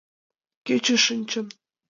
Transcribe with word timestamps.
Кече 0.65 0.95
шинчын. 1.05 1.47